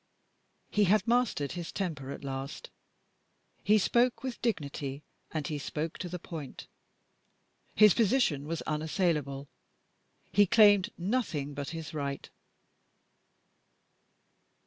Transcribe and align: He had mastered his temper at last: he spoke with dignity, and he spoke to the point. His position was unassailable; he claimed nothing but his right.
He 0.71 0.85
had 0.85 1.07
mastered 1.07 1.51
his 1.51 1.71
temper 1.71 2.09
at 2.09 2.23
last: 2.23 2.71
he 3.63 3.77
spoke 3.77 4.23
with 4.23 4.41
dignity, 4.41 5.03
and 5.29 5.45
he 5.45 5.59
spoke 5.59 5.99
to 5.99 6.09
the 6.09 6.17
point. 6.17 6.65
His 7.75 7.93
position 7.93 8.47
was 8.47 8.63
unassailable; 8.63 9.47
he 10.31 10.47
claimed 10.47 10.89
nothing 10.97 11.53
but 11.53 11.69
his 11.69 11.93
right. 11.93 12.27